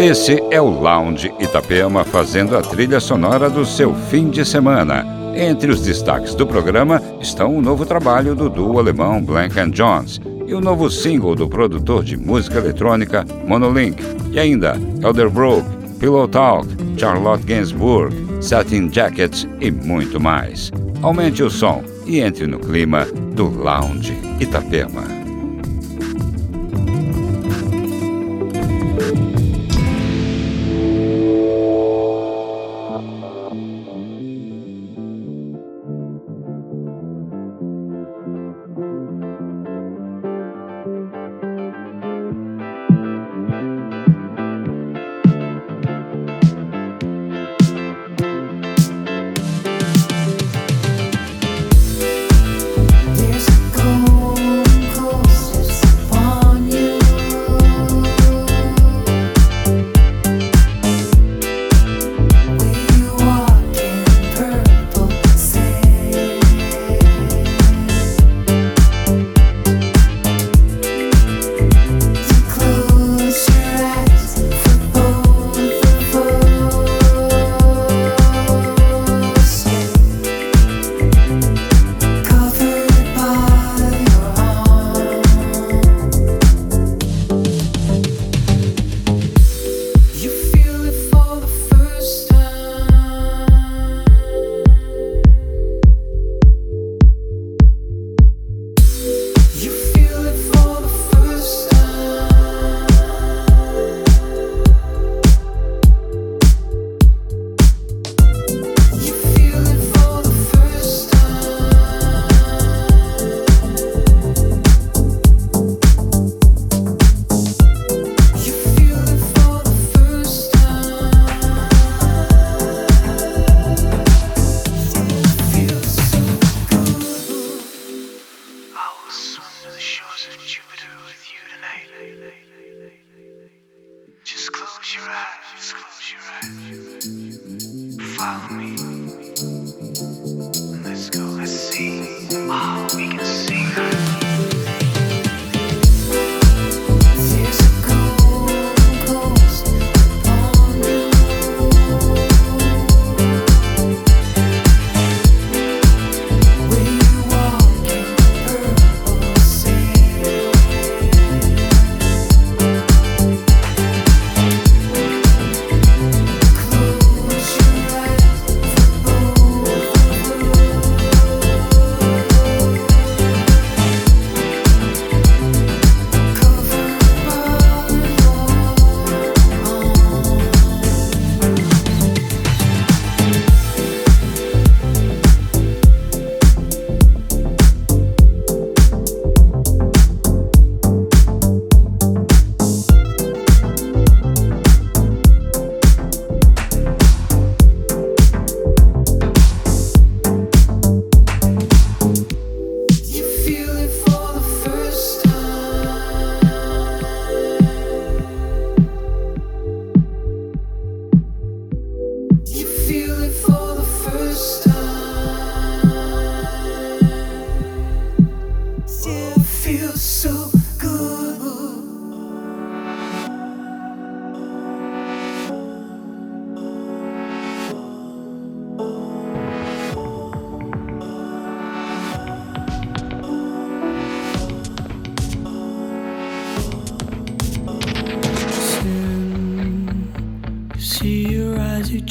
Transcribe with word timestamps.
Esse 0.00 0.42
é 0.50 0.58
o 0.58 0.80
Lounge 0.80 1.30
Itapema 1.38 2.04
fazendo 2.04 2.56
a 2.56 2.62
trilha 2.62 2.98
sonora 2.98 3.50
do 3.50 3.66
seu 3.66 3.94
fim 3.94 4.30
de 4.30 4.46
semana. 4.46 5.04
Entre 5.36 5.70
os 5.70 5.82
destaques 5.82 6.34
do 6.34 6.46
programa 6.46 7.02
estão 7.20 7.54
o 7.54 7.60
novo 7.60 7.84
trabalho 7.84 8.34
do 8.34 8.48
duo 8.48 8.78
alemão 8.78 9.22
Blank 9.22 9.54
Jones 9.72 10.18
e 10.46 10.54
o 10.54 10.60
novo 10.60 10.88
single 10.88 11.34
do 11.34 11.46
produtor 11.46 12.02
de 12.02 12.16
música 12.16 12.60
eletrônica 12.60 13.26
Monolink, 13.46 14.02
e 14.32 14.40
ainda 14.40 14.74
Elderbrook, 15.02 15.66
Pillow 15.98 16.26
Talk, 16.26 16.66
Charlotte 16.96 17.44
Gainsbourg, 17.44 18.16
Satin 18.40 18.88
Jackets 18.90 19.46
e 19.60 19.70
muito 19.70 20.18
mais. 20.18 20.72
Aumente 21.02 21.42
o 21.42 21.50
som 21.50 21.84
e 22.06 22.20
entre 22.20 22.46
no 22.46 22.58
clima 22.58 23.04
do 23.34 23.50
Lounge 23.50 24.16
Itapema. 24.40 25.19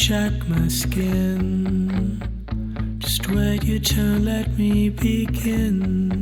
Check 0.10 0.48
my 0.48 0.68
skin. 0.68 2.20
Just 2.98 3.30
wait 3.30 3.64
your 3.64 3.78
turn, 3.78 4.26
let 4.26 4.58
me 4.58 4.90
begin. 4.90 6.19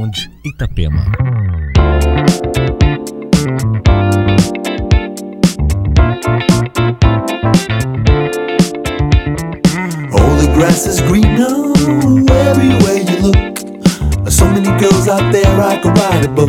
Lounge 0.00 0.30
Itapema. 0.44 1.04
Oh, 10.14 10.36
the 10.40 10.50
grass 10.54 10.86
is 10.86 11.02
greener 11.02 11.52
everywhere 12.48 13.02
you 13.08 13.16
look. 13.20 14.30
So 14.30 14.46
many 14.46 14.70
girls 14.80 15.06
out 15.06 15.30
there, 15.32 15.60
I 15.60 15.76
could 15.82 15.98
write 15.98 16.24
a 16.24 16.28
book. 16.28 16.48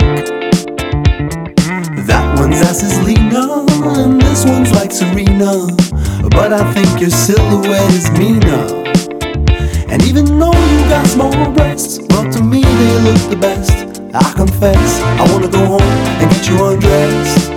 That 2.07 2.39
one's 2.39 2.61
ass 2.61 2.83
is 2.83 3.03
leaner, 3.03 3.65
and 3.99 4.21
this 4.21 4.45
one's 4.45 4.71
like 4.71 4.93
Serena. 4.93 5.67
But 6.29 6.53
I 6.53 6.73
think 6.73 7.01
your 7.01 7.09
silhouette 7.09 7.91
is 7.91 8.09
meaner. 8.11 8.90
Even 10.11 10.25
though 10.25 10.51
you 10.51 10.79
got 10.89 11.07
small 11.07 11.51
breasts, 11.53 12.01
well, 12.09 12.29
to 12.33 12.43
me 12.43 12.61
they 12.61 12.99
look 12.99 13.29
the 13.29 13.37
best. 13.37 13.71
I 14.13 14.33
confess, 14.33 14.99
I 14.99 15.31
wanna 15.31 15.47
go 15.47 15.65
home 15.65 15.81
and 16.19 16.29
get 16.29 16.49
you 16.49 16.61
undressed. 16.65 17.49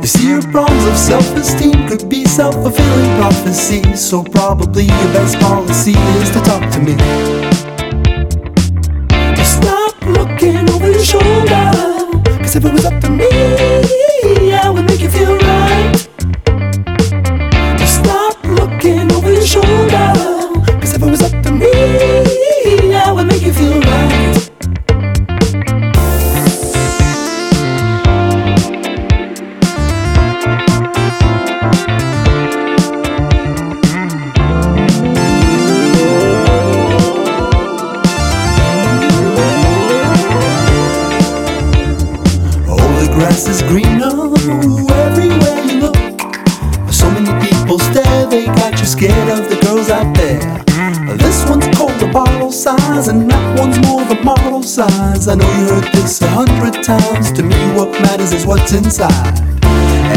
You 0.00 0.06
see, 0.06 0.28
your 0.30 0.40
problems 0.50 0.86
of 0.86 0.96
self-esteem 0.96 1.86
could 1.86 2.08
be 2.08 2.24
self-fulfilling 2.24 3.20
prophecy. 3.20 3.82
So 3.96 4.24
probably 4.24 4.84
your 4.84 5.12
best 5.12 5.38
policy 5.40 5.92
is 5.92 6.30
to 6.30 6.40
talk 6.40 6.64
to 6.72 6.80
me. 6.80 6.96
Stop 9.44 10.00
looking 10.06 10.64
over 10.70 10.90
your 10.90 11.04
shoulder. 11.04 11.68
Cause 12.40 12.56
if 12.56 12.64
it 12.64 12.72
was 12.72 12.86
up 12.86 12.98
to 13.02 13.10
me, 13.10 13.28
size. 55.24 55.28
I 55.28 55.34
know 55.34 55.50
you 55.58 55.68
heard 55.68 55.92
this 55.92 56.20
a 56.22 56.28
hundred 56.28 56.82
times. 56.82 57.32
To 57.32 57.42
me, 57.42 57.56
what 57.74 57.90
matters 58.02 58.32
is 58.32 58.46
what's 58.46 58.72
inside. 58.72 59.40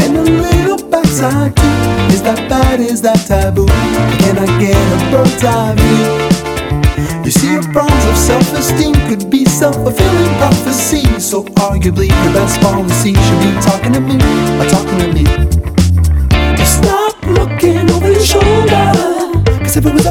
And 0.02 0.16
a 0.16 0.22
little 0.22 0.88
backside 0.88 1.56
too. 1.56 2.14
Is 2.14 2.22
that 2.22 2.48
bad? 2.48 2.80
Is 2.80 3.00
that 3.02 3.26
taboo? 3.26 3.66
Can 4.22 4.38
I 4.38 4.46
get 4.60 4.76
a 4.76 5.10
bird's 5.10 5.44
eye 5.44 5.74
view? 5.76 6.28
You 7.24 7.30
see, 7.30 7.52
your 7.52 7.62
problems 7.72 8.04
of 8.06 8.16
self-esteem 8.16 8.94
could 9.08 9.30
be 9.30 9.44
self-fulfilling 9.44 10.34
prophecy. 10.38 11.04
So 11.20 11.44
arguably, 11.66 12.08
your 12.08 12.32
best 12.32 12.60
policy 12.60 13.14
should 13.14 13.40
be 13.44 13.52
talking 13.60 13.92
to 13.92 14.00
me, 14.00 14.16
talking 14.68 14.98
to 15.04 15.08
me. 15.12 15.24
Stop 16.64 17.16
looking 17.26 17.90
over 17.90 18.12
your 18.12 18.24
shoulder. 18.24 18.92
Cause 19.60 19.76
if 19.76 19.84
it 19.84 19.92
was 19.92 20.06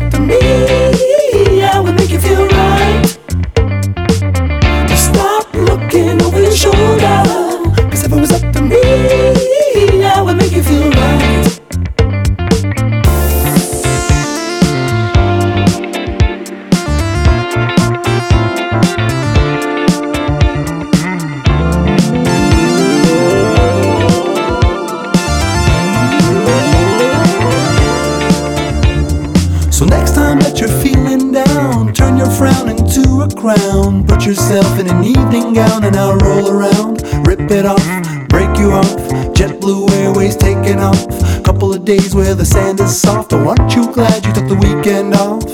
days 41.88 42.14
where 42.14 42.36
the 42.36 42.44
sand 42.44 42.82
is 42.82 43.00
soft. 43.00 43.32
Oh, 43.32 43.48
aren't 43.48 43.74
you 43.74 43.90
glad 43.94 44.26
you 44.26 44.34
took 44.34 44.50
the 44.50 44.56
weekend 44.56 45.14
off? 45.14 45.46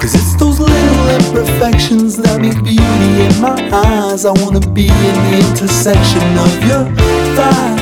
Cause 0.00 0.14
it's 0.14 0.36
those 0.36 0.60
little 0.60 1.08
imperfections 1.08 2.16
that 2.18 2.40
make 2.40 2.54
beauty 2.62 3.10
in 3.26 3.40
my 3.40 3.58
eyes. 3.72 4.24
I 4.24 4.30
wanna 4.30 4.60
be 4.60 4.86
in 4.86 5.16
the 5.26 5.50
intersection 5.50 6.22
of 6.38 6.52
your 6.68 6.84
thighs. 7.34 7.81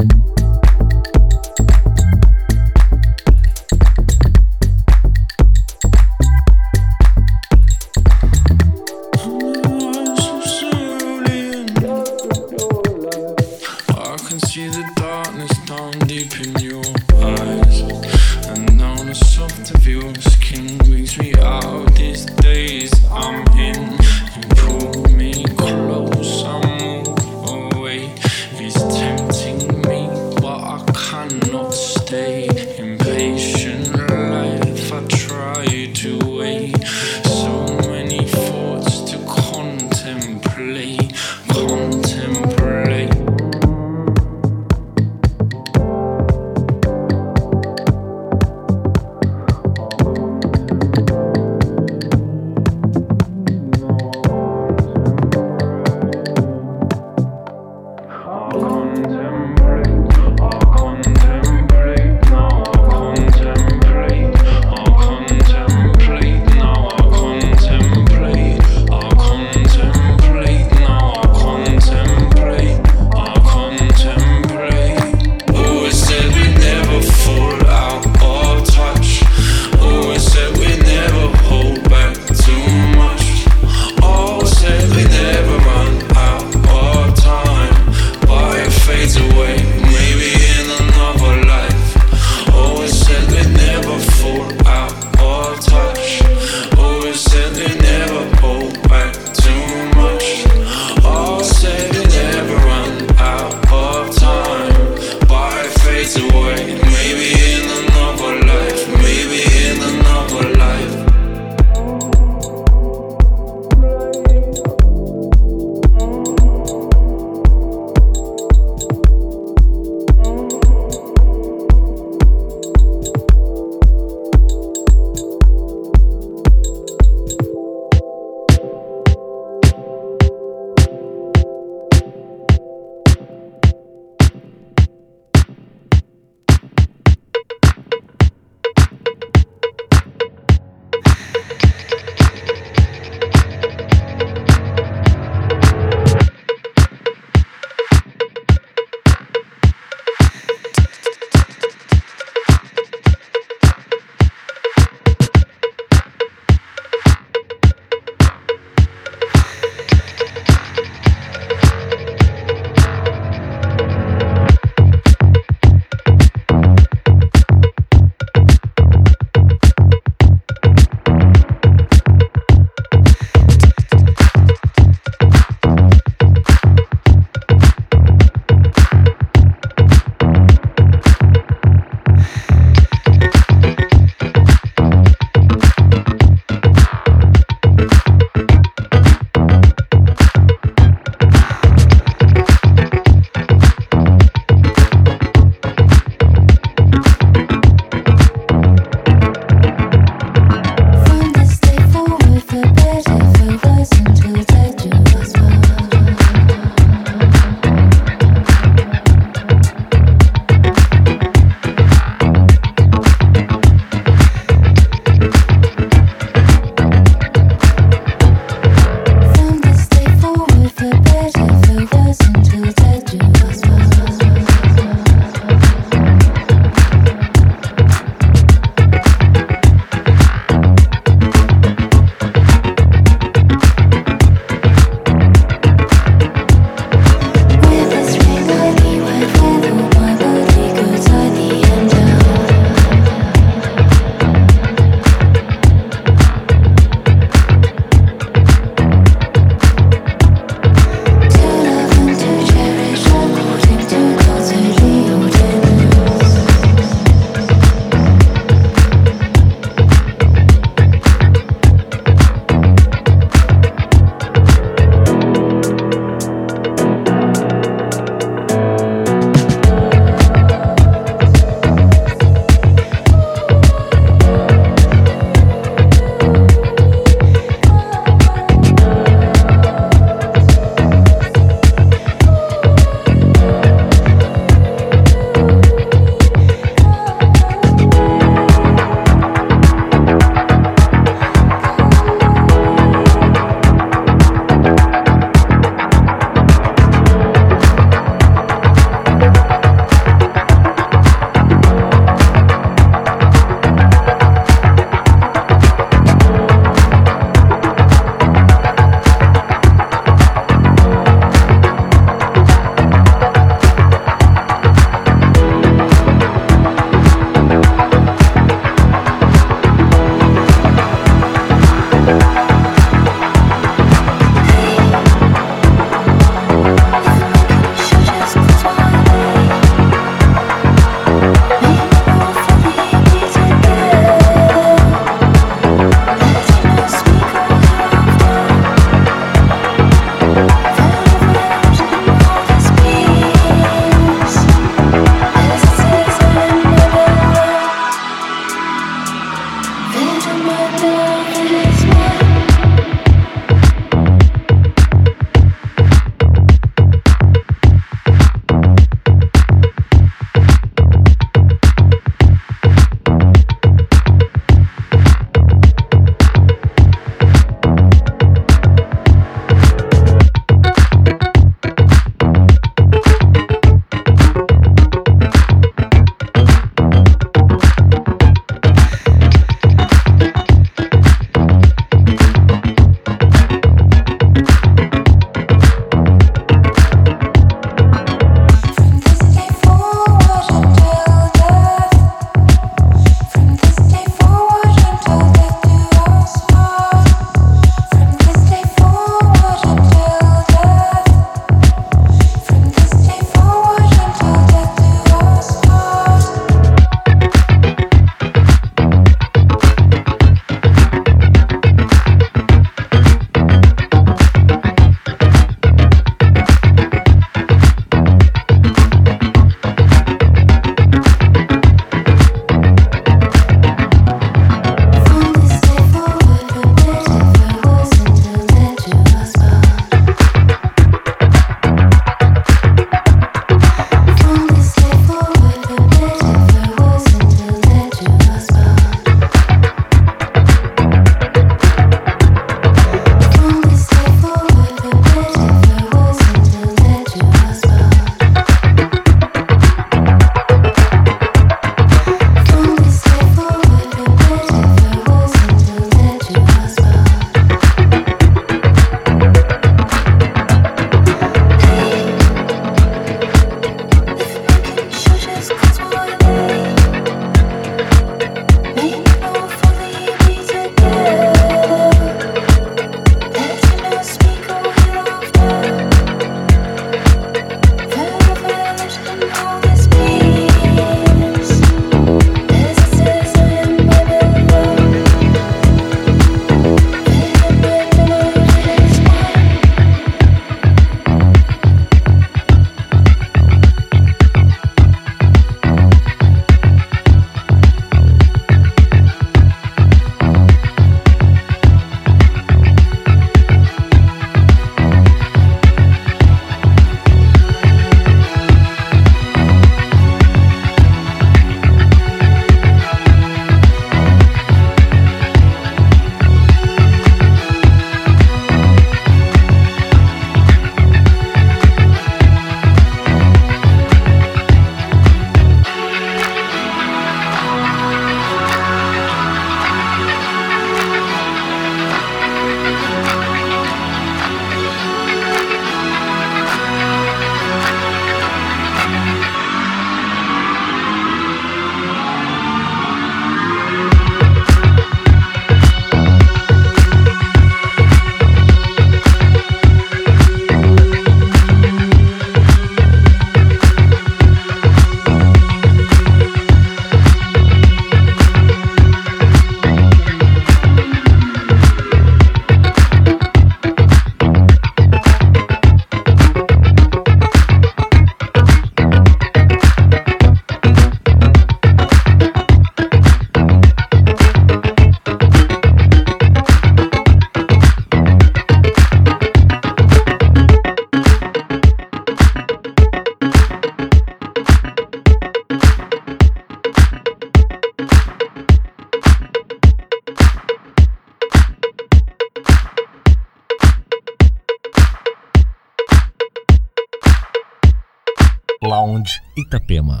Lounge 599.04 599.20
Itapema. 599.36 600.00